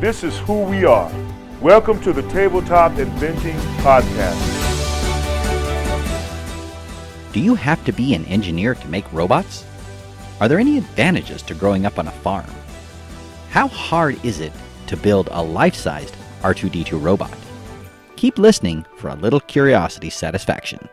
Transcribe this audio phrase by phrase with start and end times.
[0.00, 1.12] This is who we are.
[1.60, 4.40] Welcome to the Tabletop Inventing Podcast.
[7.34, 9.62] Do you have to be an engineer to make robots?
[10.40, 12.50] Are there any advantages to growing up on a farm?
[13.50, 14.54] How hard is it
[14.86, 17.36] to build a life sized R2D2 robot?
[18.16, 20.88] Keep listening for a little curiosity satisfaction.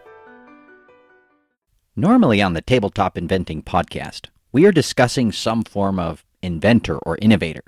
[1.95, 7.63] Normally on the Tabletop Inventing podcast, we are discussing some form of inventor or innovator.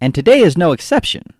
[0.00, 1.34] And today is no exception.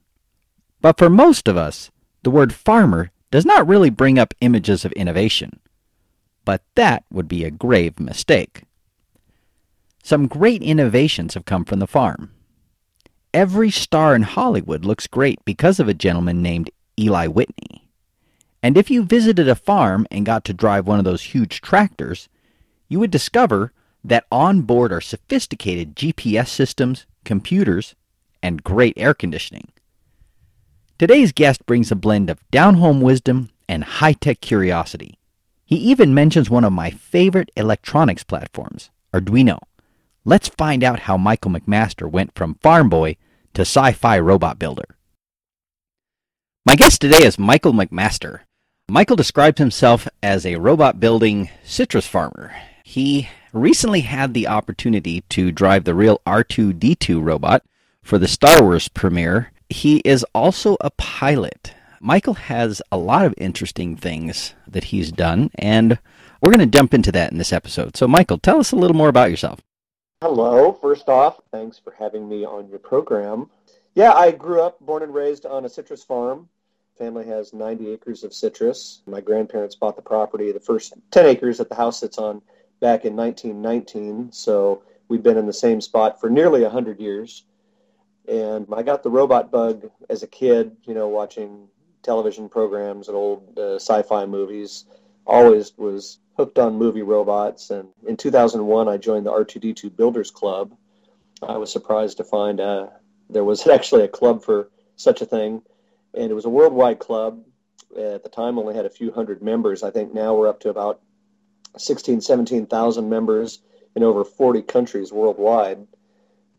[0.80, 1.91] But for most of us,
[2.23, 5.61] the word farmer does not really bring up images of innovation.
[6.45, 8.62] But that would be a grave mistake.
[10.03, 12.33] Some great innovations have come from the farm.
[13.34, 17.89] Every star in Hollywood looks great because of a gentleman named Eli Whitney.
[18.62, 22.29] And if you visited a farm and got to drive one of those huge tractors,
[22.89, 27.95] you would discover that on board are sophisticated GPS systems, computers,
[28.42, 29.69] and great air conditioning.
[30.98, 35.19] Today's guest brings a blend of down home wisdom and high tech curiosity.
[35.64, 39.58] He even mentions one of my favorite electronics platforms, Arduino.
[40.25, 43.17] Let's find out how Michael McMaster went from farm boy
[43.55, 44.97] to sci fi robot builder.
[46.67, 48.41] My guest today is Michael McMaster.
[48.89, 52.55] Michael describes himself as a robot building citrus farmer.
[52.83, 57.62] He recently had the opportunity to drive the real R2D2 robot
[58.09, 59.53] for the Star Wars premiere.
[59.69, 61.75] He is also a pilot.
[62.01, 65.98] Michael has a lot of interesting things that he's done, and
[66.41, 67.98] we're going to jump into that in this episode.
[67.98, 69.61] So, Michael, tell us a little more about yourself.
[70.23, 70.73] Hello.
[70.73, 73.51] First off, thanks for having me on your program.
[73.95, 76.48] Yeah, I grew up, born and raised on a citrus farm
[76.98, 79.02] family has 90 acres of citrus.
[79.07, 82.42] My grandparents bought the property, the first 10 acres that the house sits on,
[82.80, 84.33] back in 1919.
[84.33, 87.45] So we've been in the same spot for nearly 100 years.
[88.28, 91.68] And I got the robot bug as a kid, you know, watching
[92.02, 94.84] television programs and old uh, sci-fi movies.
[95.27, 97.70] Always was hooked on movie robots.
[97.70, 100.74] And in 2001, I joined the R2D2 Builders Club.
[101.42, 102.89] I was surprised to find uh,
[103.30, 105.62] there was actually a club for such a thing
[106.14, 107.42] and it was a worldwide club.
[107.96, 109.83] At the time, only had a few hundred members.
[109.83, 111.00] I think now we're up to about
[111.77, 113.60] 16, 17,000 members
[113.95, 115.86] in over 40 countries worldwide.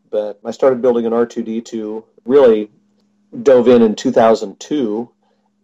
[0.09, 2.71] But I started building an R2D2, really
[3.43, 5.11] dove in in 2002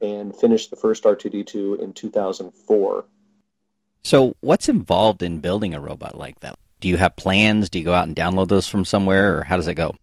[0.02, 3.06] and finished the first R2D2 in 2004.
[4.04, 6.60] So, what's involved in building a robot like that?
[6.80, 7.70] Do you have plans?
[7.70, 9.96] Do you go out and download those from somewhere, or how does it go?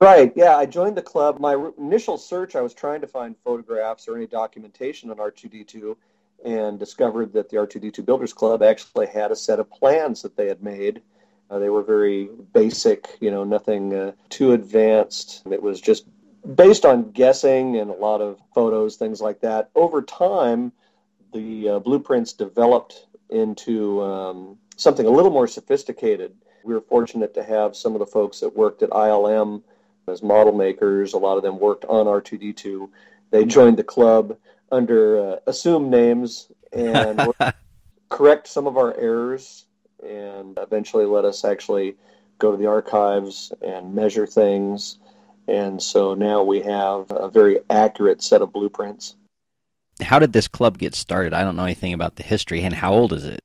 [0.00, 0.32] Right.
[0.36, 1.40] Yeah, I joined the club.
[1.40, 5.96] My initial search, I was trying to find photographs or any documentation on R2D2
[6.44, 10.48] and discovered that the R2D2 Builders Club actually had a set of plans that they
[10.48, 11.02] had made.
[11.52, 15.42] Uh, they were very basic, you know, nothing uh, too advanced.
[15.50, 16.06] It was just
[16.54, 19.68] based on guessing and a lot of photos, things like that.
[19.74, 20.72] Over time,
[21.34, 26.34] the uh, blueprints developed into um, something a little more sophisticated.
[26.64, 29.62] We were fortunate to have some of the folks that worked at ILM
[30.08, 31.12] as model makers.
[31.12, 32.88] A lot of them worked on R2D2.
[33.30, 34.38] They joined the club
[34.70, 37.28] under uh, assumed names and
[38.08, 39.66] correct some of our errors
[40.02, 41.96] and eventually let us actually
[42.38, 44.98] go to the archives and measure things.
[45.48, 49.16] And so now we have a very accurate set of blueprints.
[50.00, 51.34] How did this club get started?
[51.34, 52.62] I don't know anything about the history.
[52.62, 53.40] And how old is it?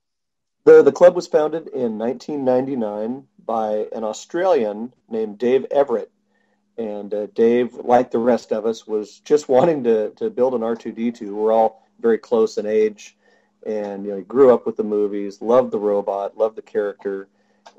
[0.63, 6.12] The, the club was founded in 1999 by an Australian named Dave Everett
[6.77, 10.62] and uh, Dave, like the rest of us, was just wanting to, to build an
[10.62, 11.31] R2D2.
[11.31, 13.16] We're all very close in age,
[13.67, 17.27] and you know, he grew up with the movies, loved the robot, loved the character,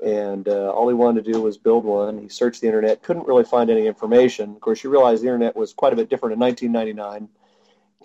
[0.05, 2.19] and uh, all he wanted to do was build one.
[2.19, 4.51] He searched the internet, couldn't really find any information.
[4.51, 7.27] Of course, you realize the internet was quite a bit different in 1999.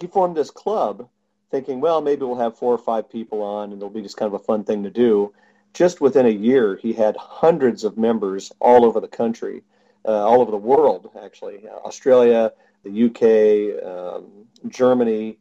[0.00, 1.08] He formed this club,
[1.50, 4.32] thinking, well, maybe we'll have four or five people on, and it'll be just kind
[4.32, 5.32] of a fun thing to do.
[5.74, 9.62] Just within a year, he had hundreds of members all over the country
[10.06, 11.66] uh, all over the world, actually.
[11.84, 12.52] Australia,
[12.82, 15.38] the UK, um, Germany,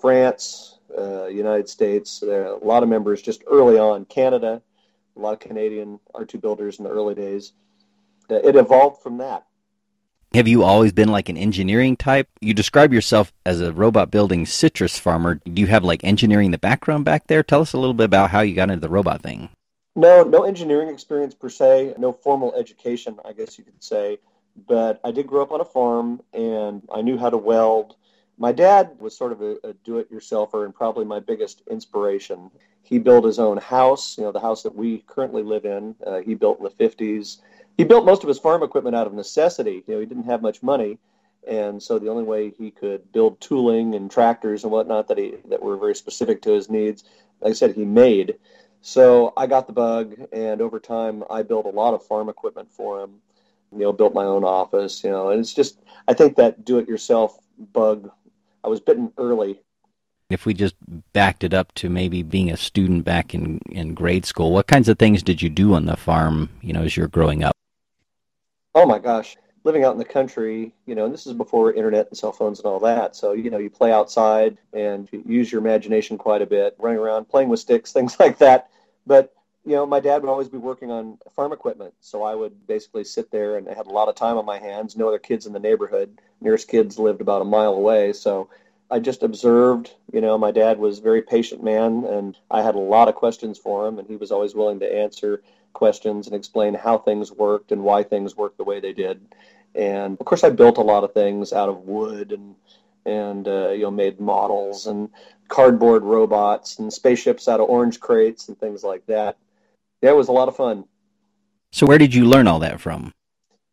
[0.00, 2.20] France, uh, United States.
[2.20, 4.04] There are a lot of members just early on.
[4.04, 4.62] Canada,
[5.16, 7.52] a lot of Canadian R2 builders in the early days.
[8.30, 9.46] Uh, it evolved from that.
[10.34, 12.28] Have you always been like an engineering type?
[12.40, 15.36] You describe yourself as a robot building citrus farmer.
[15.36, 17.42] Do you have like engineering the background back there?
[17.42, 19.48] Tell us a little bit about how you got into the robot thing.
[19.94, 24.18] No, no engineering experience per se, no formal education, I guess you could say.
[24.68, 27.96] But I did grow up on a farm and I knew how to weld.
[28.38, 32.50] My dad was sort of a, a do it yourselfer and probably my biggest inspiration.
[32.82, 35.94] He built his own house, you know, the house that we currently live in.
[36.06, 37.38] Uh, he built in the 50s
[37.76, 39.84] he built most of his farm equipment out of necessity.
[39.86, 40.98] You know, he didn't have much money,
[41.46, 45.34] and so the only way he could build tooling and tractors and whatnot that he
[45.48, 47.04] that were very specific to his needs,
[47.40, 48.36] like I said, he made.
[48.80, 52.70] So I got the bug, and over time, I built a lot of farm equipment
[52.72, 53.20] for him.
[53.72, 55.04] You know, built my own office.
[55.04, 55.78] You know, and it's just
[56.08, 57.38] I think that do-it-yourself
[57.72, 58.10] bug.
[58.66, 59.60] I was bitten early
[60.28, 60.74] if we just
[61.12, 64.88] backed it up to maybe being a student back in, in grade school, what kinds
[64.88, 67.54] of things did you do on the farm, you know, as you're growing up?
[68.74, 72.08] Oh my gosh, living out in the country, you know, and this is before internet
[72.08, 73.14] and cell phones and all that.
[73.14, 76.98] So, you know, you play outside and you use your imagination quite a bit, running
[76.98, 78.68] around, playing with sticks, things like that.
[79.06, 79.32] But,
[79.66, 81.92] you know, my dad would always be working on farm equipment.
[82.00, 84.58] So I would basically sit there and I had a lot of time on my
[84.58, 84.96] hands.
[84.96, 86.20] No other kids in the neighborhood.
[86.40, 88.12] Nearest kids lived about a mile away.
[88.12, 88.48] So
[88.88, 92.76] I just observed, you know, my dad was a very patient man and I had
[92.76, 95.42] a lot of questions for him and he was always willing to answer
[95.72, 99.20] questions and explain how things worked and why things worked the way they did.
[99.74, 102.54] And of course, I built a lot of things out of wood and
[103.04, 105.10] and uh, you know made models and
[105.48, 109.36] cardboard robots and spaceships out of orange crates and things like that.
[110.06, 110.84] Yeah, it was a lot of fun.
[111.72, 113.12] So where did you learn all that from?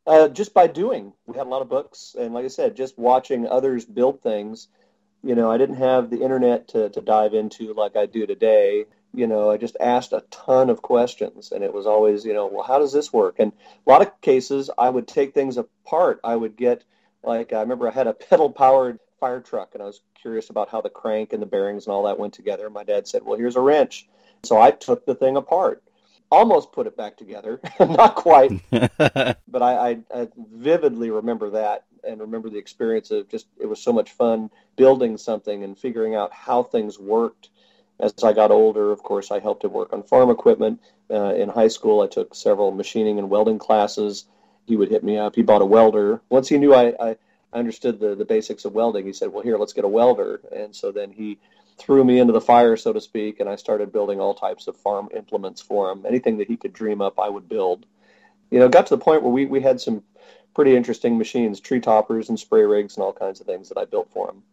[0.07, 1.13] Uh, just by doing.
[1.27, 4.67] We had a lot of books, and like I said, just watching others build things.
[5.21, 8.85] You know, I didn't have the internet to, to dive into like I do today
[9.13, 12.47] you know, I just asked a ton of questions, and it was always, you know,
[12.47, 13.35] well, how does this work?
[13.37, 13.51] And
[13.85, 16.19] a lot of cases, I would take things apart.
[16.23, 16.83] I would get,
[17.23, 20.69] like, I remember I had a pedal powered fire truck, and I was curious about
[20.69, 22.71] how the crank and the bearings and all that went together.
[22.71, 24.07] My dad said, well, here's a wrench.
[24.41, 25.83] So I took the thing apart,
[26.33, 32.19] almost put it back together, not quite, but I, I, I vividly remember that and
[32.19, 36.33] remember the experience of just, it was so much fun building something and figuring out
[36.33, 37.49] how things worked
[37.99, 40.81] as I got older, of course, I helped him work on farm equipment.
[41.09, 44.25] Uh, in high school, I took several machining and welding classes.
[44.65, 45.35] He would hit me up.
[45.35, 46.21] He bought a welder.
[46.29, 47.15] Once he knew I, I
[47.53, 50.41] understood the, the basics of welding, he said, Well, here, let's get a welder.
[50.55, 51.37] And so then he
[51.77, 54.77] threw me into the fire, so to speak, and I started building all types of
[54.77, 56.05] farm implements for him.
[56.05, 57.85] Anything that he could dream up, I would build.
[58.51, 60.03] You know, got to the point where we, we had some
[60.53, 63.85] pretty interesting machines, tree toppers and spray rigs and all kinds of things that I
[63.85, 64.43] built for him.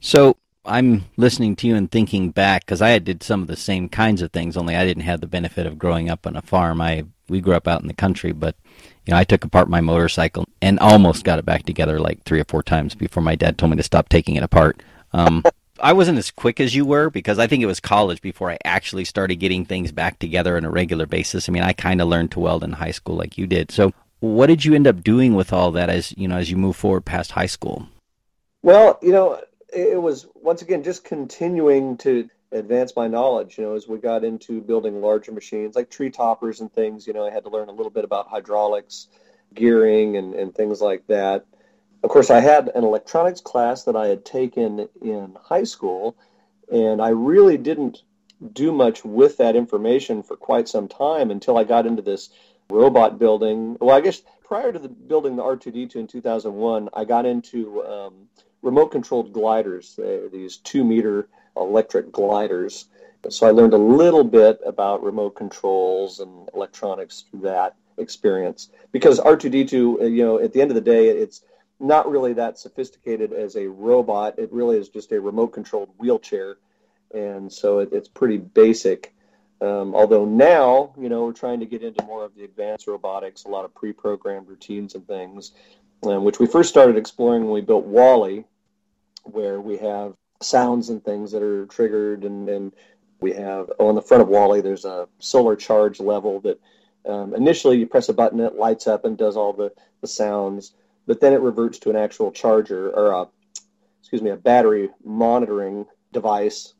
[0.00, 3.88] So I'm listening to you and thinking back because I did some of the same
[3.88, 6.80] kinds of things, only I didn't have the benefit of growing up on a farm.
[6.80, 8.56] I we grew up out in the country, but
[9.06, 12.40] you know I took apart my motorcycle and almost got it back together like three
[12.40, 14.82] or four times before my dad told me to stop taking it apart.
[15.12, 15.44] Um,
[15.84, 18.56] I wasn't as quick as you were because I think it was college before I
[18.64, 21.46] actually started getting things back together on a regular basis.
[21.46, 23.70] I mean, I kind of learned to weld in high school like you did.
[23.70, 26.56] So, what did you end up doing with all that as you know as you
[26.56, 27.86] move forward past high school?
[28.62, 29.42] Well, you know,
[29.74, 33.58] it was once again just continuing to advance my knowledge.
[33.58, 37.12] You know, as we got into building larger machines like tree toppers and things, you
[37.12, 39.08] know, I had to learn a little bit about hydraulics,
[39.52, 41.44] gearing, and, and things like that.
[42.04, 46.18] Of course, I had an electronics class that I had taken in high school,
[46.70, 48.02] and I really didn't
[48.52, 52.28] do much with that information for quite some time until I got into this
[52.68, 53.78] robot building.
[53.80, 58.28] Well, I guess prior to the building the R2D2 in 2001, I got into um,
[58.60, 59.98] remote controlled gliders,
[60.30, 62.84] these two meter electric gliders.
[63.30, 68.68] So I learned a little bit about remote controls and electronics through that experience.
[68.92, 71.40] Because R2D2, uh, you know, at the end of the day, it's
[71.80, 74.38] not really that sophisticated as a robot.
[74.38, 76.56] It really is just a remote controlled wheelchair.
[77.12, 79.14] And so it, it's pretty basic.
[79.60, 83.44] Um, although now, you know, we're trying to get into more of the advanced robotics,
[83.44, 85.52] a lot of pre programmed routines and things,
[86.02, 88.44] um, which we first started exploring when we built WALL-E,
[89.24, 92.72] where we have sounds and things that are triggered, and, and
[93.20, 96.60] we have oh, on the front of WALL-E there's a solar charge level that
[97.06, 100.72] um, initially you press a button, it lights up and does all the, the sounds,
[101.06, 103.28] but then it reverts to an actual charger or a
[104.00, 106.74] excuse me a battery monitoring device.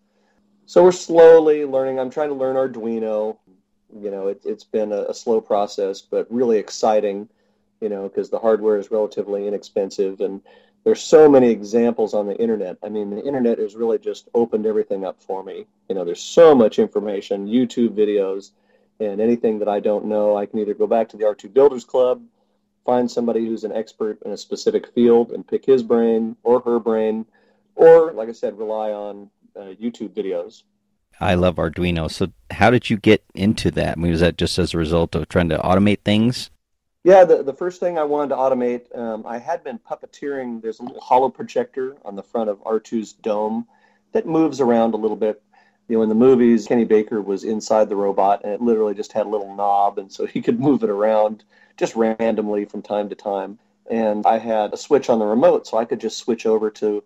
[0.67, 1.99] So we're slowly learning.
[1.99, 3.39] I'm trying to learn Arduino.
[3.99, 7.29] You know, it, has been a, a slow process, but really exciting.
[7.81, 10.41] You know, because the hardware is relatively inexpensive and
[10.85, 12.77] there's so many examples on the internet.
[12.83, 15.67] I mean, the internet has really just opened everything up for me.
[15.89, 18.51] You know, there's so much information, YouTube videos,
[19.01, 21.85] and anything that I don't know, I can either go back to the R2 Builders
[21.85, 22.23] Club
[22.85, 26.79] find somebody who's an expert in a specific field and pick his brain or her
[26.79, 27.27] brain,
[27.75, 30.63] or, like I said, rely on uh, YouTube videos.
[31.21, 32.11] I love Arduino.
[32.11, 33.97] So, how did you get into that?
[33.97, 36.51] I mean, was that just as a result of trying to automate things?
[37.05, 40.63] Yeah, the, the first thing I wanted to automate, um, I had been puppeteering.
[40.63, 43.67] There's a little holo projector on the front of R2's dome
[44.13, 45.43] that moves around a little bit.
[45.89, 49.13] You know, in the movies, Kenny Baker was inside the robot and it literally just
[49.13, 51.45] had a little knob, and so he could move it around
[51.77, 53.59] just randomly from time to time.
[53.91, 57.03] And I had a switch on the remote, so I could just switch over to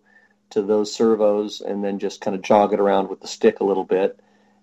[0.51, 3.63] to those servos and then just kind of jog it around with the stick a
[3.63, 4.19] little bit.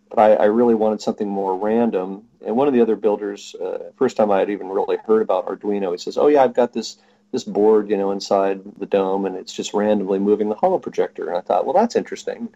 [0.08, 2.24] But I, I really wanted something more random.
[2.44, 5.46] And one of the other builders, uh, first time I had even really heard about
[5.46, 6.96] Arduino, he says, "Oh yeah, I've got this
[7.32, 11.28] this board, you know, inside the dome, and it's just randomly moving the holo projector."
[11.28, 12.48] And I thought, well, that's interesting.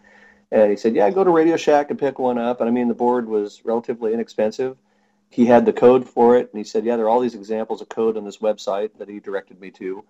[0.53, 2.89] And he said, "Yeah, go to Radio Shack and pick one up." And I mean,
[2.89, 4.77] the board was relatively inexpensive.
[5.31, 7.81] He had the code for it, and he said, "Yeah, there are all these examples
[7.81, 10.05] of code on this website that he directed me to."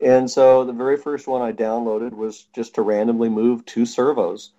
[0.00, 4.52] And so the very first one I downloaded was just to randomly move two servos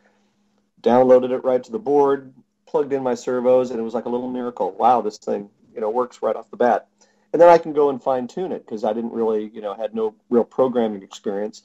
[0.82, 2.34] downloaded it right to the board,
[2.66, 4.72] plugged in my servos, and it was like a little miracle.
[4.72, 6.88] Wow, this thing, you know, works right off the bat.
[7.34, 9.74] And then I can go and fine tune it because I didn't really, you know,
[9.74, 11.64] had no real programming experience.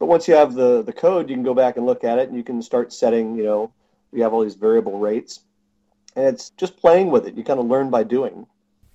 [0.00, 2.28] But once you have the the code, you can go back and look at it,
[2.28, 3.70] and you can start setting, you know,
[4.12, 5.40] you have all these variable rates,
[6.16, 7.34] and it's just playing with it.
[7.34, 8.46] You kind of learn by doing.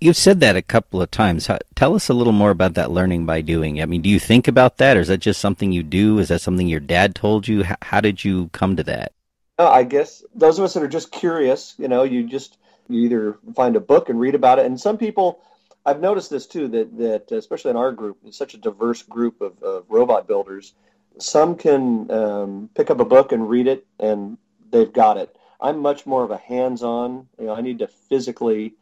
[0.02, 1.48] You've said that a couple of times.
[1.48, 3.82] How, tell us a little more about that learning by doing.
[3.82, 6.18] I mean, do you think about that, or is that just something you do?
[6.18, 7.64] Is that something your dad told you?
[7.64, 9.14] How, how did you come to that?
[9.60, 12.58] Uh, I guess those of us that are just curious, you know, you just
[12.90, 15.40] you either find a book and read about it, and some people,
[15.86, 19.40] I've noticed this too, that that especially in our group, it's such a diverse group
[19.40, 20.74] of, of robot builders.
[21.20, 24.38] Some can um, pick up a book and read it, and
[24.72, 25.36] they've got it.
[25.62, 27.28] I'm much more of a hands-on.
[27.40, 28.74] You know, I need to physically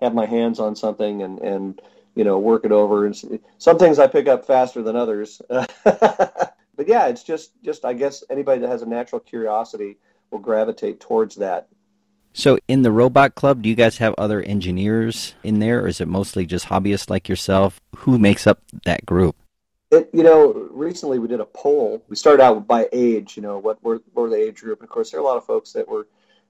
[0.00, 1.80] have my hands on something and and
[2.14, 3.06] you know work it over.
[3.06, 5.40] And some things I pick up faster than others.
[5.48, 6.56] but
[6.86, 9.98] yeah, it's just just I guess anybody that has a natural curiosity
[10.30, 11.68] will gravitate towards that.
[12.34, 16.00] So, in the Robot Club, do you guys have other engineers in there, or is
[16.00, 17.78] it mostly just hobbyists like yourself?
[17.98, 19.36] Who makes up that group?
[19.92, 22.02] It, you know, recently we did a poll.
[22.08, 23.36] We started out by age.
[23.36, 24.80] You know, what were, what were the age group?
[24.80, 26.06] And of course, there are a lot of folks that were,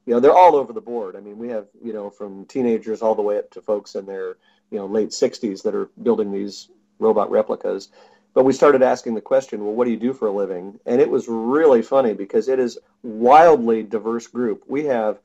[0.07, 1.17] you know, they're all over the board.
[1.17, 4.07] I mean, we have, you know, from teenagers all the way up to folks in
[4.07, 4.37] their,
[4.71, 6.69] you know, late 60s that are building these
[7.01, 7.89] robot replicas.
[8.33, 10.79] But we started asking the question, well, what do you do for a living?
[10.87, 14.63] And it was really funny because it is wildly diverse group.
[14.69, 15.19] We have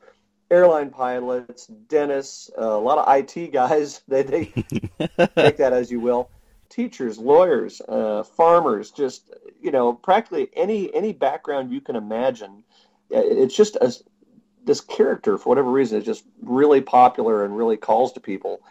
[0.49, 4.01] airline pilots, dentists, uh, a lot of IT guys.
[4.07, 4.45] They, they
[5.35, 6.29] take that as you will.
[6.77, 12.63] Teachers, lawyers, uh, farmers, just you know, practically any any background you can imagine.
[13.09, 13.93] It's just a,
[14.63, 18.61] this character, for whatever reason, is just really popular and really calls to people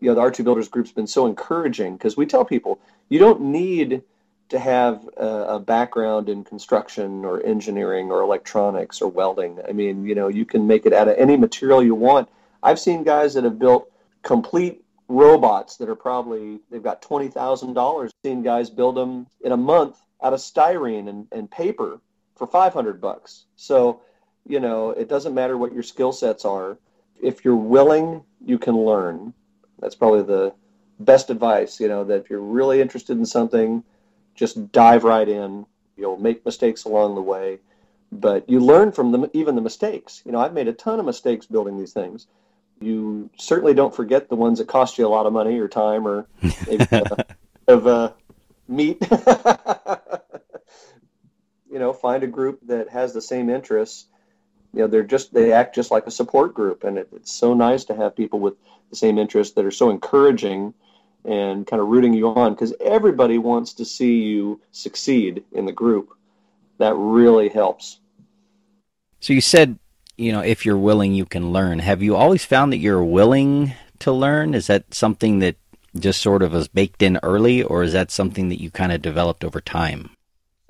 [0.00, 3.40] you know the R2 Builders Group's been so encouraging because we tell people you don't
[3.40, 4.02] need
[4.48, 9.58] to have a, a, background in construction or engineering or electronics or welding.
[9.68, 12.28] I mean, you know, you can make it out of any material you want.
[12.62, 13.90] I've seen guys that have built
[14.22, 18.10] complete robots that are probably they've got twenty thousand dollars.
[18.24, 22.00] Seen guys build them in a month out of styrene and, and paper
[22.34, 23.46] for five hundred bucks.
[23.56, 24.00] So,
[24.46, 26.78] you know, it doesn't matter what your skill sets are.
[27.20, 29.32] If you're willing, you can learn.
[29.78, 30.54] That's probably the
[31.00, 31.80] best advice.
[31.80, 33.84] You know that if you're really interested in something,
[34.34, 35.66] just dive right in.
[35.96, 37.58] You'll make mistakes along the way,
[38.12, 40.22] but you learn from them, even the mistakes.
[40.26, 42.26] You know, I've made a ton of mistakes building these things.
[42.80, 46.06] You certainly don't forget the ones that cost you a lot of money or time
[46.06, 46.26] or
[46.66, 47.16] maybe, uh,
[47.68, 48.12] of uh,
[48.68, 48.98] meat.
[51.70, 54.06] you know, find a group that has the same interests.
[54.72, 57.54] You know, they're just they act just like a support group, and it, it's so
[57.54, 58.54] nice to have people with
[58.90, 60.74] the same interests that are so encouraging
[61.24, 65.72] and kind of rooting you on because everybody wants to see you succeed in the
[65.72, 66.10] group.
[66.78, 68.00] That really helps.
[69.20, 69.78] So you said,
[70.16, 71.78] you know, if you're willing, you can learn.
[71.80, 74.54] Have you always found that you're willing to learn?
[74.54, 75.56] Is that something that
[75.98, 79.02] just sort of was baked in early, or is that something that you kind of
[79.02, 80.10] developed over time?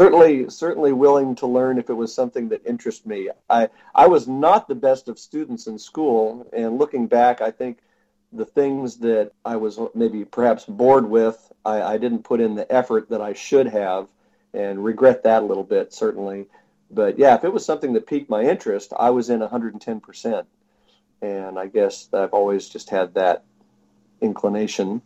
[0.00, 3.30] Certainly, certainly willing to learn if it was something that interested me.
[3.48, 7.78] I I was not the best of students in school, and looking back, I think
[8.32, 12.70] the things that I was maybe perhaps bored with, I, I didn't put in the
[12.70, 14.08] effort that I should have,
[14.52, 16.46] and regret that a little bit certainly.
[16.90, 20.44] But yeah, if it was something that piqued my interest, I was in 110%.
[21.22, 23.44] And I guess I've always just had that
[24.20, 25.02] inclination.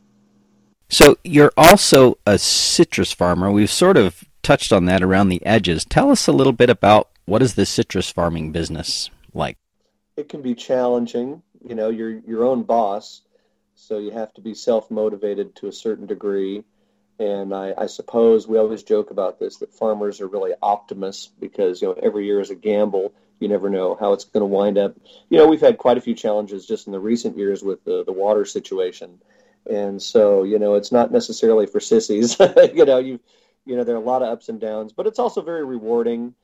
[0.88, 3.50] So you're also a citrus farmer.
[3.50, 5.84] We've sort of touched on that around the edges.
[5.84, 9.56] Tell us a little bit about what is the citrus farming business like?
[10.16, 13.22] It can be challenging you know, you're your own boss.
[13.74, 16.64] So you have to be self motivated to a certain degree.
[17.20, 21.82] And I, I, suppose we always joke about this that farmers are really optimists because
[21.82, 23.12] you know every year is a gamble.
[23.40, 24.96] You never know how it's going to wind up.
[25.28, 28.04] You know, we've had quite a few challenges just in the recent years with the,
[28.04, 29.18] the water situation,
[29.68, 32.38] and so you know it's not necessarily for sissies.
[32.74, 33.20] you know, you
[33.66, 36.34] you know there are a lot of ups and downs, but it's also very rewarding.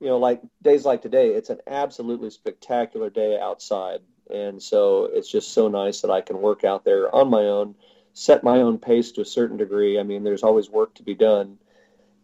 [0.00, 4.00] You know, like days like today, it's an absolutely spectacular day outside,
[4.30, 7.74] and so it's just so nice that I can work out there on my own
[8.18, 10.00] set my own pace to a certain degree.
[10.00, 11.58] I mean, there's always work to be done,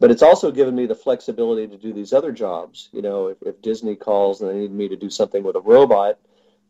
[0.00, 2.88] but it's also given me the flexibility to do these other jobs.
[2.92, 5.60] You know, if, if Disney calls and they need me to do something with a
[5.60, 6.18] robot,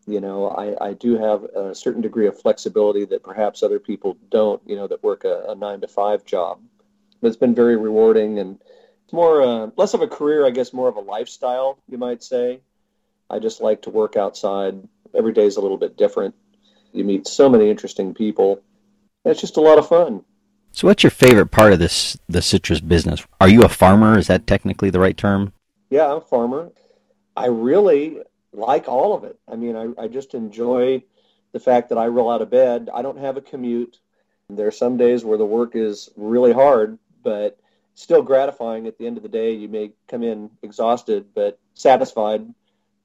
[0.09, 4.17] you know, I, I do have a certain degree of flexibility that perhaps other people
[4.29, 6.61] don't, you know, that work a, a nine to five job.
[7.21, 8.59] But it's been very rewarding and
[9.05, 12.25] it's more, uh, less of a career, I guess, more of a lifestyle, you might
[12.25, 12.61] say.
[13.31, 14.83] I just like to work outside.
[15.15, 16.35] Every day is a little bit different.
[16.93, 18.61] You meet so many interesting people
[19.25, 20.25] it's just a lot of fun.
[20.73, 23.25] So, what's your favorite part of this the citrus business?
[23.41, 24.19] Are you a farmer?
[24.19, 25.53] Is that technically the right term?
[25.91, 26.73] Yeah, I'm a farmer.
[27.37, 28.19] I really
[28.53, 29.39] like all of it.
[29.51, 31.03] I mean, I, I just enjoy
[31.53, 32.89] the fact that I roll out of bed.
[32.93, 33.99] I don't have a commute.
[34.49, 37.59] There are some days where the work is really hard, but
[37.95, 39.53] still gratifying at the end of the day.
[39.53, 42.47] You may come in exhausted, but satisfied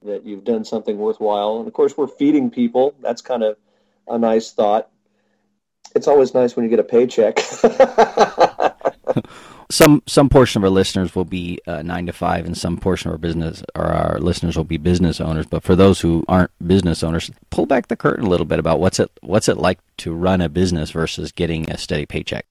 [0.03, 1.59] that you've done something worthwhile.
[1.59, 2.95] And of course, we're feeding people.
[3.01, 3.57] That's kind of
[4.07, 4.89] a nice thought
[5.97, 7.39] it's always nice when you get a paycheck.
[9.69, 13.09] some some portion of our listeners will be uh, nine to five, and some portion
[13.09, 15.45] of our business or our listeners will be business owners.
[15.45, 18.79] But for those who aren't business owners, pull back the curtain a little bit about
[18.79, 22.45] what's it what's it like to run a business versus getting a steady paycheck.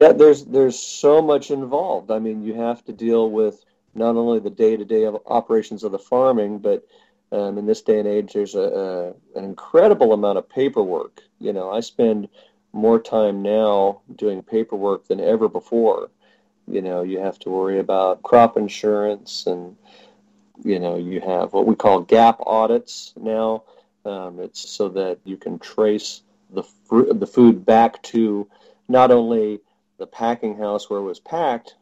[0.00, 2.10] Yeah, there's there's so much involved.
[2.10, 3.64] I mean, you have to deal with
[3.94, 6.84] not only the day to day operations of the farming, but
[7.30, 11.22] um, in this day and age, there's a, a, an incredible amount of paperwork.
[11.38, 12.28] You know, I spend
[12.72, 16.10] more time now doing paperwork than ever before.
[16.66, 19.76] You know, you have to worry about crop insurance and,
[20.62, 23.64] you know, you have what we call gap audits now.
[24.04, 28.48] Um, it's so that you can trace the, fr- the food back to
[28.88, 29.60] not only
[29.98, 31.74] the packing house where it was packed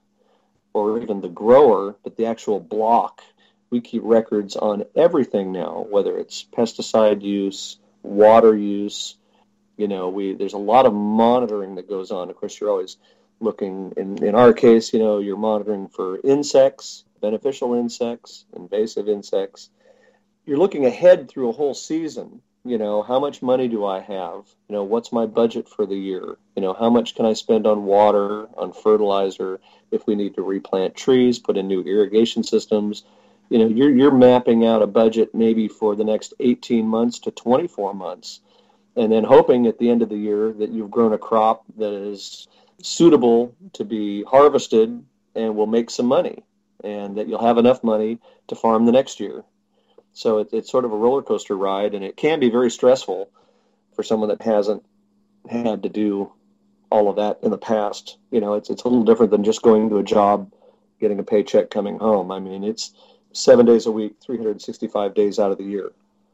[0.73, 3.23] or even the grower, but the actual block.
[3.71, 9.17] We keep records on everything now, whether it's pesticide use, water use,
[9.77, 12.31] you know, we there's a lot of monitoring that goes on.
[12.31, 12.97] Of course, you're always
[13.41, 13.93] looking.
[13.97, 19.71] In in our case, you know, you're monitoring for insects, beneficial insects, invasive insects.
[20.47, 22.41] You're looking ahead through a whole season.
[22.65, 24.45] You know, how much money do I have?
[24.69, 26.37] You know, what's my budget for the year?
[26.57, 29.61] You know, how much can I spend on water, on fertilizer?
[29.93, 33.05] If we need to replant trees, put in new irrigation systems,
[33.51, 37.31] you know, you're you're mapping out a budget maybe for the next 18 months to
[37.31, 38.41] 24 months
[38.97, 41.93] and then hoping at the end of the year that you've grown a crop that
[41.93, 42.49] is
[42.83, 45.05] suitable to be harvested
[45.35, 46.43] and will make some money
[46.83, 49.45] and that you'll have enough money to farm the next year.
[50.13, 53.29] So it, it's sort of a roller coaster ride and it can be very stressful
[53.95, 54.85] for someone that hasn't
[55.49, 56.33] had to do
[56.91, 58.17] all of that in the past.
[58.31, 60.53] You know, it's, it's a little different than just going to a job,
[61.01, 62.31] getting a paycheck, coming home.
[62.31, 62.93] I mean, it's
[63.33, 65.93] seven days a week, 365 days out of the year.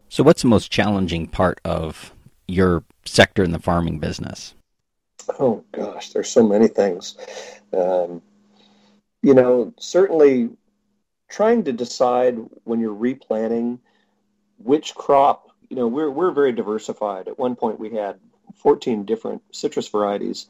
[0.08, 2.12] So, what's the most challenging part of
[2.48, 4.54] your sector in the farming business?
[5.38, 7.16] Oh gosh, there's so many things.
[7.72, 8.22] Um,
[9.22, 10.50] you know, certainly
[11.28, 13.80] trying to decide when you're replanting
[14.58, 15.48] which crop.
[15.68, 17.28] You know, we're we're very diversified.
[17.28, 18.18] At one point, we had
[18.56, 20.46] 14 different citrus varieties,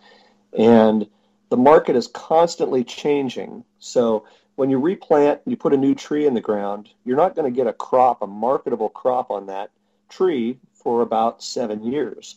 [0.57, 1.07] and
[1.51, 3.65] the market is constantly changing.
[3.79, 4.25] So
[4.57, 7.57] when you replant, you put a new tree in the ground, you're not going to
[7.57, 9.71] get a crop, a marketable crop on that
[10.09, 12.37] tree for about seven years.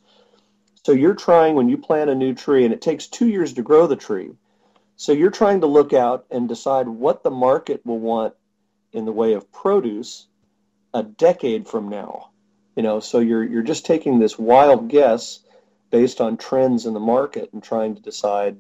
[0.83, 3.63] So you're trying when you plant a new tree, and it takes two years to
[3.63, 4.31] grow the tree.
[4.97, 8.35] So you're trying to look out and decide what the market will want
[8.93, 10.27] in the way of produce
[10.93, 12.29] a decade from now.
[12.75, 15.39] You know, so you're you're just taking this wild guess
[15.89, 18.57] based on trends in the market and trying to decide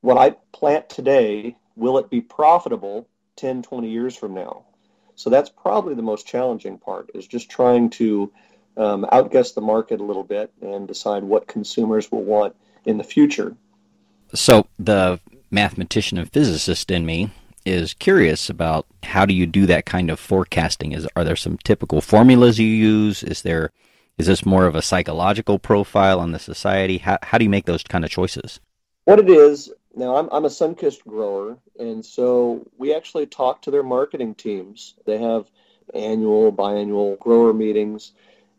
[0.00, 4.64] what I plant today, will it be profitable 10, 20 years from now?
[5.14, 8.32] So that's probably the most challenging part is just trying to
[8.76, 12.54] um, outguess the market a little bit and decide what consumers will want
[12.84, 13.56] in the future.
[14.34, 17.30] So the mathematician and physicist in me
[17.64, 20.92] is curious about how do you do that kind of forecasting?
[20.92, 23.22] Is are there some typical formulas you use?
[23.22, 23.70] Is there
[24.18, 26.98] is this more of a psychological profile on the society?
[26.98, 28.58] How how do you make those kind of choices?
[29.04, 33.70] What it is now, I'm I'm a Sunkist grower, and so we actually talk to
[33.70, 34.94] their marketing teams.
[35.04, 35.46] They have
[35.94, 38.12] annual, biannual grower meetings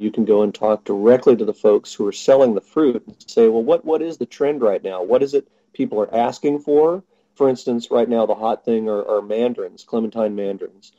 [0.04, 3.16] you can go and talk directly to the folks who are selling the fruit and
[3.28, 5.02] say, well, what, what is the trend right now?
[5.04, 7.04] What is it people are asking for?
[7.36, 10.92] For instance, right now the hot thing are, are mandarins, clementine mandarins.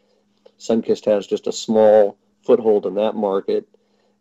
[0.59, 3.69] Sunkist has just a small foothold in that market.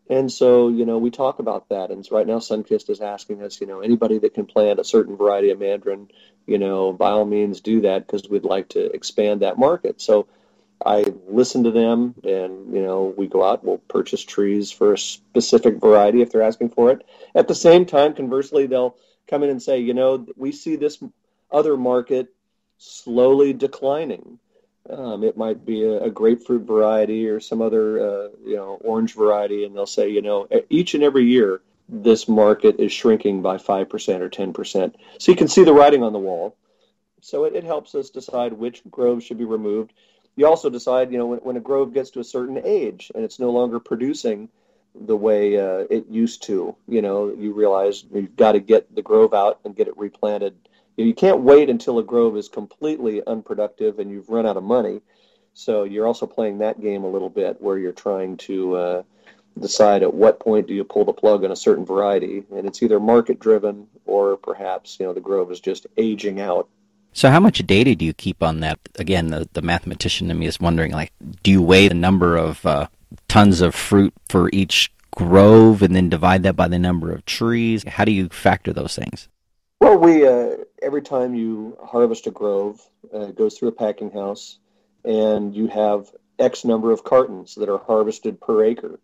[0.10, 1.90] And so, you know, we talk about that.
[1.90, 5.16] And right now, Sunkist is asking us, you know, anybody that can plant a certain
[5.16, 6.10] variety of mandarin,
[6.46, 10.02] you know, by all means do that because we'd like to expand that market.
[10.02, 10.28] So
[10.86, 14.98] I listen to them and, you know, we go out, we'll purchase trees for a
[14.98, 17.06] specific variety if they're asking for it.
[17.34, 18.96] At the same time, conversely, they'll
[19.28, 21.02] come in and say, you know, we see this
[21.52, 22.34] other market
[22.78, 24.40] slowly declining.
[24.90, 29.14] Um, it might be a, a, grapefruit variety or some other, uh, you know, orange
[29.14, 33.58] variety, and they'll say, you know, each and every year this market is shrinking by
[33.58, 34.98] five percent or ten percent.
[35.20, 36.58] So you can see the writing on the wall.
[37.22, 39.94] So it, it helps us decide which groves should be removed
[40.36, 43.24] you also decide, you know, when, when a grove gets to a certain age and
[43.24, 44.50] it's no longer producing
[44.96, 49.02] the way uh, it used to, you know, you realize you've got to get the
[49.02, 50.56] grove out and get it replanted.
[50.98, 55.02] You can't wait until a grove is completely unproductive and you've run out of money.
[55.56, 59.04] So you're also playing that game a little bit where you're trying to uh,
[59.60, 62.44] decide at what point do you pull the plug on a certain variety.
[62.56, 66.70] And it's either market driven or perhaps, you know, the grove is just aging out
[67.14, 68.80] so how much data do you keep on that?
[68.98, 72.66] Again, the, the mathematician in me is wondering, like, do you weigh the number of
[72.66, 72.88] uh,
[73.28, 77.84] tons of fruit for each grove and then divide that by the number of trees?
[77.88, 79.30] How do you factor those things?
[79.80, 82.82] Well, we uh, every time you harvest a grove,
[83.14, 84.58] uh, it goes through a packing house,
[85.04, 89.00] and you have X number of cartons that are harvested per acre,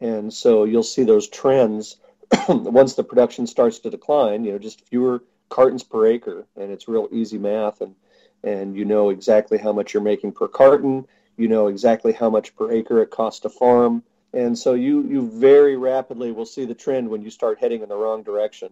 [0.00, 1.96] and so you'll see those trends
[2.48, 4.44] once the production starts to decline.
[4.44, 7.94] You know, just fewer cartons per acre, and it's real easy math, and
[8.42, 11.06] and you know exactly how much you're making per carton.
[11.36, 15.30] You know exactly how much per acre it costs to farm, and so you you
[15.30, 18.70] very rapidly will see the trend when you start heading in the wrong direction.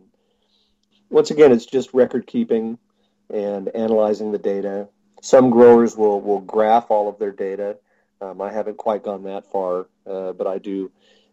[1.09, 2.79] Once again, it's just record keeping
[3.31, 4.89] and analyzing the data.
[5.21, 7.79] Some growers will will graph all of their data.
[8.21, 10.91] Um, I haven't quite gone that far, uh, but I do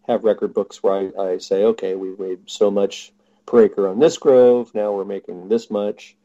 [0.07, 3.11] have record books where I, I say, okay, we made so much
[3.49, 4.73] per acre on this grove.
[4.75, 6.15] Now we're making this much.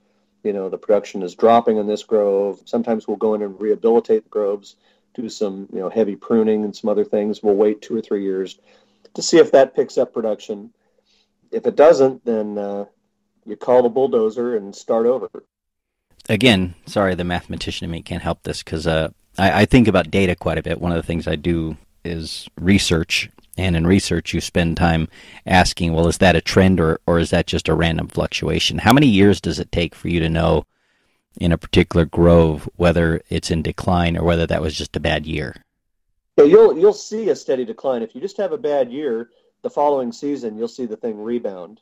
[0.42, 2.60] You know, the production is dropping on this grove.
[2.66, 4.76] Sometimes we'll go in and rehabilitate the groves,
[5.14, 7.42] do some, you know, heavy pruning and some other things.
[7.42, 8.58] We'll wait two or three years
[9.14, 10.70] to see if that picks up production.
[11.50, 12.84] If it doesn't, then uh,
[13.46, 15.30] you call the bulldozer and start over.
[16.28, 19.08] Again, sorry, the mathematician in me can't help this because uh,
[19.38, 20.80] I, I think about data quite a bit.
[20.80, 25.08] One of the things I do is research and in research, you spend time
[25.46, 28.78] asking, well, is that a trend or, or is that just a random fluctuation?
[28.78, 30.66] How many years does it take for you to know
[31.40, 35.26] in a particular grove whether it's in decline or whether that was just a bad
[35.26, 35.54] year?
[36.36, 38.02] Yeah, you'll you'll see a steady decline.
[38.02, 39.30] If you just have a bad year,
[39.62, 41.80] the following season you'll see the thing rebound.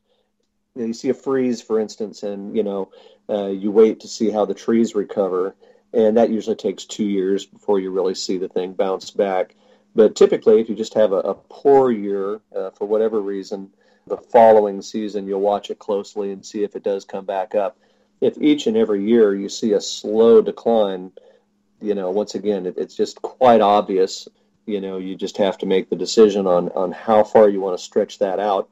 [0.74, 2.90] You, know, you see a freeze, for instance, and you know
[3.30, 5.54] uh, you wait to see how the trees recover,
[5.94, 9.54] and that usually takes two years before you really see the thing bounce back.
[9.94, 13.70] But typically, if you just have a, a poor year uh, for whatever reason,
[14.06, 17.76] the following season you'll watch it closely and see if it does come back up.
[18.20, 21.12] If each and every year you see a slow decline,
[21.80, 24.28] you know, once again, it, it's just quite obvious.
[24.66, 27.76] You know, you just have to make the decision on, on how far you want
[27.76, 28.68] to stretch that out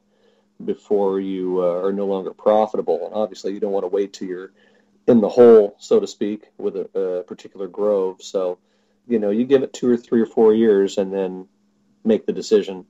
[0.63, 3.05] before you uh, are no longer profitable.
[3.05, 4.51] And obviously, you don't want to wait till you're
[5.07, 8.21] in the hole, so to speak, with a, a particular grove.
[8.21, 8.57] So,
[9.11, 11.47] you know, you give it two or three or four years and then
[12.03, 12.85] make the decision.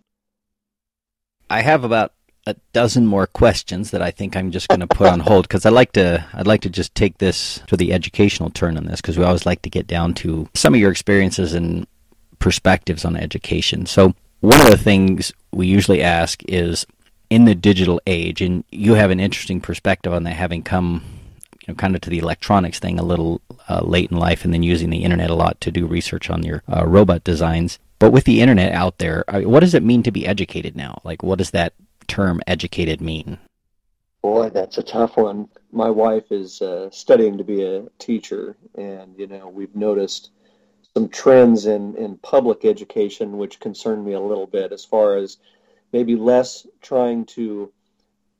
[1.50, 2.14] I have about
[2.48, 5.66] a dozen more questions that I think I'm just going to put on hold because
[5.66, 9.02] I'd like to I'd like to just take this to the educational turn on this
[9.02, 11.86] because we always like to get down to some of your experiences and
[12.40, 13.86] perspectives on education.
[13.86, 16.86] So one of the things we usually ask is
[17.30, 21.04] in the digital age, and you have an interesting perspective on that, having come
[21.72, 24.64] know, kind of to the electronics thing a little uh, late in life, and then
[24.64, 27.80] using the internet a lot to do research on your uh, robot designs.
[28.00, 31.02] But with the internet out there, uh, what does it mean to be educated now?
[31.04, 31.74] Like, what does that
[32.08, 33.38] term "educated" mean?
[34.22, 35.50] Boy, that's a tough one.
[35.72, 40.32] My wife is uh, studying to be a teacher, and you know we've noticed
[40.94, 45.38] some trends in in public education which concern me a little bit, as far as
[45.92, 47.72] maybe less trying to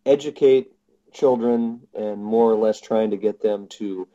[0.06, 0.72] educate
[1.12, 4.08] children and more or less trying to get them to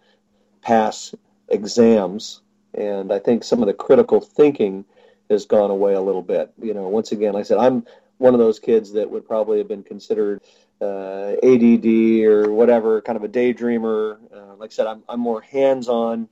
[0.62, 1.14] pass
[1.48, 2.42] exams.
[2.74, 4.84] And I think some of the critical thinking
[5.30, 6.52] has gone away a little bit.
[6.62, 7.86] You know, once again, like I said I'm
[8.18, 10.42] one of those kids that would probably have been considered
[10.80, 11.86] uh, ADD
[12.24, 14.18] or whatever, kind of a daydreamer.
[14.34, 16.28] Uh, like I said, I'm, I'm more hands on.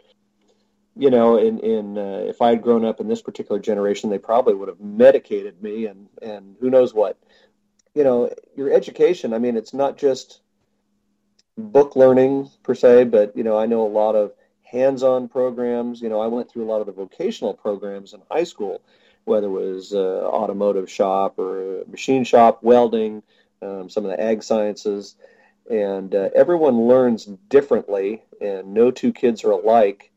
[0.97, 4.19] you know, in in uh, if I had grown up in this particular generation, they
[4.19, 7.19] probably would have medicated me and and who knows what.
[7.95, 9.33] You know, your education.
[9.35, 10.41] I mean, it's not just
[11.57, 16.01] book learning per se, but you know, I know a lot of hands-on programs.
[16.01, 18.83] You know, I went through a lot of the vocational programs in high school,
[19.25, 23.23] whether it was uh, automotive shop or machine shop, welding,
[23.63, 25.17] um, some of the ag sciences,
[25.71, 30.11] and uh, everyone learns differently, and no two kids are alike.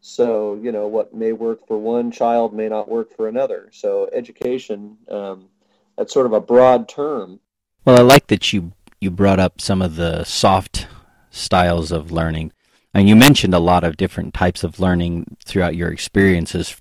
[0.00, 3.70] So, you know, what may work for one child may not work for another.
[3.72, 5.48] So, education, um,
[5.96, 7.38] that's sort of a broad term.
[7.84, 10.86] Well, I like that you you brought up some of the soft
[11.28, 12.52] styles of learning.
[12.94, 16.76] And you mentioned a lot of different types of learning throughout your experiences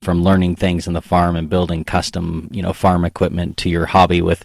[0.00, 3.86] from learning things in the farm and building custom, you know, farm equipment to your
[3.86, 4.44] hobby with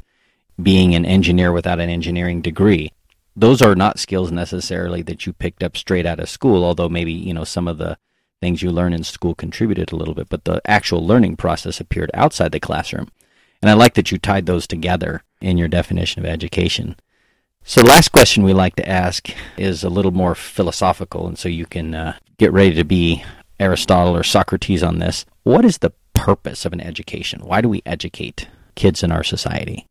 [0.61, 2.91] being an engineer without an engineering degree.
[3.35, 7.13] Those are not skills necessarily that you picked up straight out of school, although maybe,
[7.13, 7.97] you know, some of the
[8.41, 12.11] things you learn in school contributed a little bit, but the actual learning process appeared
[12.13, 13.09] outside the classroom.
[13.59, 16.95] And I like that you tied those together in your definition of education.
[17.69, 19.27] So, the last question we like to ask
[19.57, 23.25] is a little more philosophical, and so you can uh, get ready to be
[23.59, 25.25] Aristotle or Socrates on this.
[25.43, 27.41] What is the purpose of an education?
[27.41, 29.85] Why do we educate kids in our society?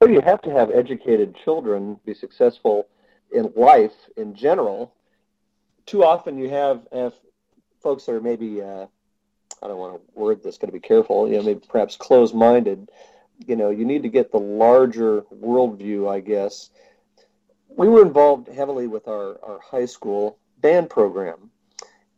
[0.00, 2.88] Well, you have to have educated children be successful
[3.30, 4.92] in life in general.
[5.86, 7.14] Too often, you have, have
[7.80, 8.86] folks that are maybe uh,
[9.62, 12.34] I don't want to word this, got to be careful, you know, maybe perhaps closed
[12.34, 12.90] minded
[13.44, 16.70] you know, you need to get the larger worldview, I guess.
[17.68, 21.50] We were involved heavily with our, our high school band program,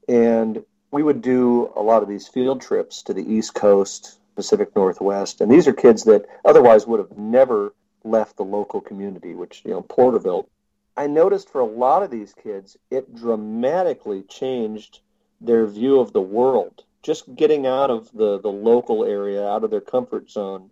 [0.08, 4.74] and we would do a lot of these field trips to the East Coast, Pacific
[4.76, 9.62] Northwest, and these are kids that otherwise would have never left the local community, which,
[9.64, 10.48] you know, Porterville.
[10.96, 15.00] I noticed for a lot of these kids, it dramatically changed
[15.40, 16.84] their view of the world.
[17.02, 20.70] Just getting out of the, the local area, out of their comfort zone,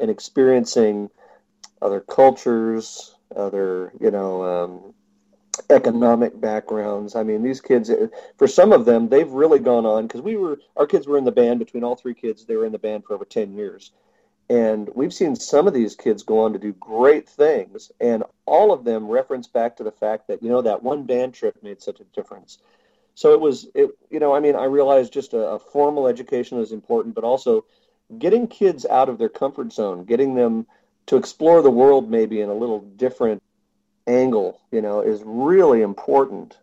[0.00, 1.10] and experiencing
[1.80, 4.94] other cultures, other you know um,
[5.70, 7.14] economic backgrounds.
[7.14, 7.90] I mean, these kids,
[8.36, 11.24] for some of them, they've really gone on because we were our kids were in
[11.24, 11.58] the band.
[11.58, 13.92] Between all three kids, they were in the band for over ten years,
[14.48, 18.72] and we've seen some of these kids go on to do great things, and all
[18.72, 21.82] of them reference back to the fact that you know that one band trip made
[21.82, 22.58] such a difference.
[23.14, 26.60] So it was, it you know, I mean, I realized just a, a formal education
[26.60, 27.64] is important, but also
[28.16, 30.66] getting kids out of their comfort zone, getting them
[31.06, 33.42] to explore the world maybe in a little different
[34.06, 36.56] angle, you know, is really important.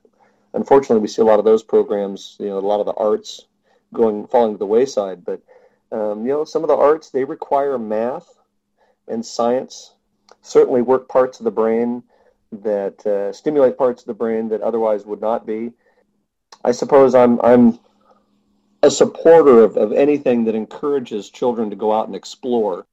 [0.53, 3.45] Unfortunately, we see a lot of those programs, you know, a lot of the arts
[3.93, 5.23] going falling to the wayside.
[5.23, 5.41] But
[5.91, 8.27] um, you know, some of the arts they require math
[9.08, 9.93] and science.
[10.41, 12.03] Certainly, work parts of the brain
[12.51, 15.71] that uh, stimulate parts of the brain that otherwise would not be.
[16.63, 17.79] I suppose I'm I'm
[18.86, 22.86] a supporter of, of anything that encourages children to go out and explore.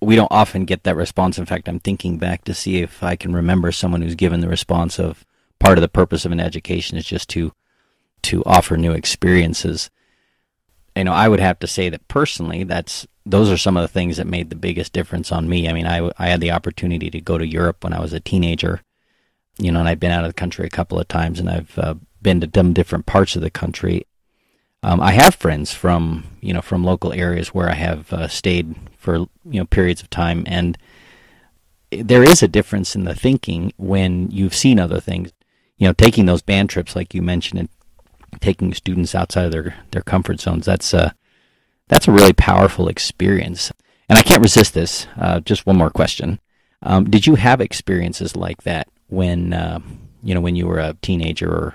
[0.00, 1.38] We don't often get that response.
[1.38, 4.48] In fact, I'm thinking back to see if I can remember someone who's given the
[4.48, 5.24] response of
[5.58, 7.52] part of the purpose of an education is just to
[8.22, 9.90] to offer new experiences.
[10.94, 13.88] You know, I would have to say that personally, that's those are some of the
[13.88, 15.68] things that made the biggest difference on me.
[15.68, 18.20] I mean, I I had the opportunity to go to Europe when I was a
[18.20, 18.82] teenager,
[19.58, 21.78] you know, and I've been out of the country a couple of times, and I've
[21.78, 24.06] uh, been to some different parts of the country,
[24.82, 28.74] um, I have friends from you know from local areas where I have uh, stayed
[28.96, 30.76] for you know periods of time, and
[31.90, 35.32] there is a difference in the thinking when you've seen other things.
[35.78, 37.68] You know, taking those band trips like you mentioned, and
[38.40, 40.66] taking students outside of their their comfort zones.
[40.66, 41.14] That's a
[41.88, 43.72] that's a really powerful experience.
[44.08, 45.06] And I can't resist this.
[45.16, 46.40] Uh, just one more question:
[46.82, 49.78] um, Did you have experiences like that when uh,
[50.24, 51.74] you know when you were a teenager or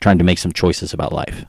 [0.00, 1.44] trying to make some choices about life?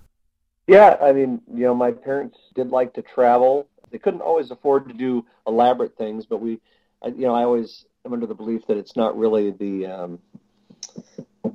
[0.69, 3.67] Yeah, I mean, you know, my parents did like to travel.
[3.89, 6.61] They couldn't always afford to do elaborate things, but we,
[7.05, 10.19] you know, I always am under the belief that it's not really the, um,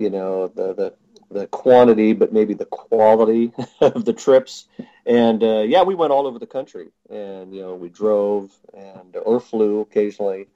[0.00, 0.94] you know, the the
[1.31, 4.66] the quantity, but maybe the quality of the trips.
[5.07, 9.14] And uh, yeah, we went all over the country, and you know, we drove and
[9.24, 10.48] or flew occasionally.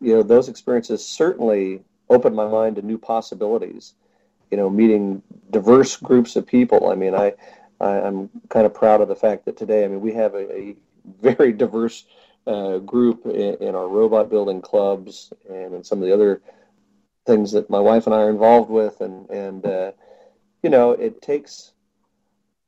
[0.00, 3.94] You know, those experiences certainly opened my mind to new possibilities.
[4.50, 6.90] You know, meeting diverse groups of people.
[6.90, 7.34] I mean, I
[7.80, 10.52] I, am kind of proud of the fact that today, I mean, we have a,
[10.52, 10.76] a
[11.20, 12.04] very diverse
[12.46, 16.42] uh, group in, in, our robot building clubs and in some of the other
[17.26, 19.00] things that my wife and I are involved with.
[19.00, 19.92] And, and uh,
[20.62, 21.72] you know, it takes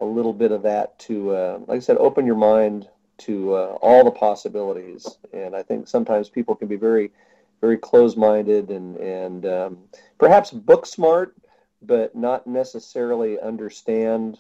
[0.01, 2.88] a little bit of that to, uh, like I said, open your mind
[3.19, 5.19] to uh, all the possibilities.
[5.33, 7.12] And I think sometimes people can be very,
[7.61, 9.79] very close minded and, and um,
[10.19, 11.35] perhaps book smart
[11.83, 14.38] but not necessarily understand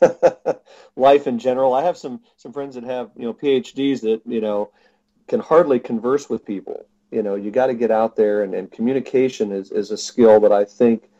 [0.96, 1.74] life in general.
[1.74, 4.70] I have some some friends that have you know PhDs that you know
[5.28, 6.86] can hardly converse with people.
[7.10, 10.40] You know, you got to get out there, and, and communication is, is a skill
[10.40, 11.10] that I think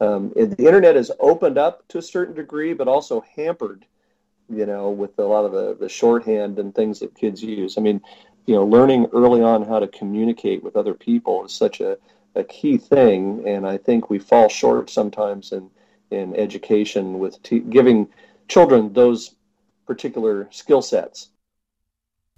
[0.00, 3.84] um, the internet has opened up to a certain degree, but also hampered.
[4.48, 7.78] You know, with a lot of the, the shorthand and things that kids use.
[7.78, 8.00] I mean,
[8.46, 11.98] you know, learning early on how to communicate with other people is such a,
[12.34, 15.70] a key thing, and I think we fall short sometimes in
[16.10, 17.38] in education with
[17.70, 18.08] giving
[18.48, 19.34] children those
[19.86, 21.28] particular skill sets.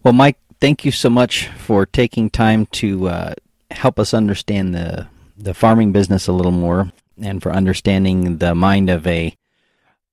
[0.03, 3.35] Well, Mike, thank you so much for taking time to uh,
[3.71, 8.91] help us understand the the farming business a little more, and for understanding the mind
[8.91, 9.37] of a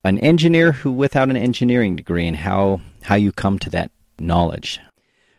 [0.02, 4.80] an engineer who without an engineering degree and how how you come to that knowledge.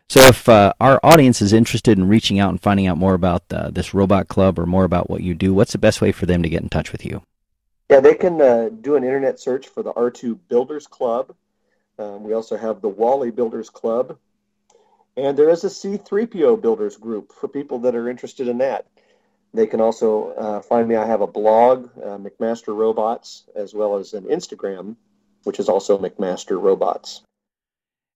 [0.10, 3.44] So, if uh, our audience is interested in reaching out and finding out more about
[3.50, 6.26] uh, this robot club or more about what you do, what's the best way for
[6.26, 7.24] them to get in touch with you?
[7.92, 11.36] Yeah, they can uh, do an internet search for the R2 Builders Club.
[12.00, 14.18] Um, we also have the WALL-E Builders Club.
[15.18, 18.86] And there is a C3PO Builders group for people that are interested in that.
[19.54, 20.96] They can also uh, find me.
[20.96, 24.96] I have a blog, uh, McMaster Robots, as well as an Instagram,
[25.44, 27.24] which is also McMaster Robots.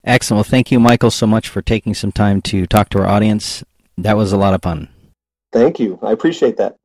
[0.05, 0.37] Excellent.
[0.37, 3.61] Well, thank you, Michael, so much for taking some time to talk to our audience.
[3.97, 4.87] That was a lot of fun.
[5.51, 5.99] Thank you.
[6.01, 6.77] I appreciate that.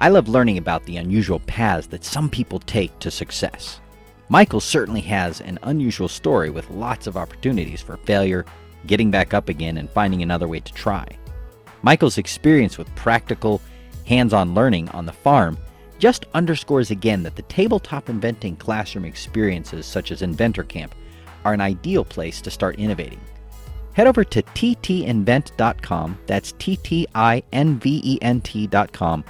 [0.00, 3.80] I love learning about the unusual paths that some people take to success.
[4.28, 8.44] Michael certainly has an unusual story with lots of opportunities for failure,
[8.86, 11.06] getting back up again, and finding another way to try.
[11.82, 13.60] Michael's experience with practical,
[14.06, 15.58] hands on learning on the farm
[15.98, 20.94] just underscores again that the tabletop inventing classroom experiences such as Inventor Camp
[21.44, 23.20] are an ideal place to start innovating.
[23.92, 29.24] Head over to ttinvent.com, that's T T I N V E N T.com,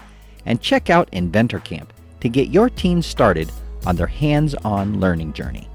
[0.46, 3.50] and check out Inventor Camp to get your team started
[3.86, 5.68] on their hands on learning journey.